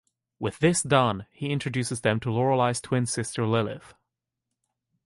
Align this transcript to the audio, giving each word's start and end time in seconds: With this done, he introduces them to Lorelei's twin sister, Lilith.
With 0.39 0.57
this 0.57 0.81
done, 0.81 1.27
he 1.31 1.51
introduces 1.51 2.01
them 2.01 2.19
to 2.21 2.31
Lorelei's 2.33 2.81
twin 2.81 3.05
sister, 3.05 3.45
Lilith. 3.45 3.93